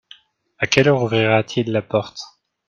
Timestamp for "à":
0.57-0.65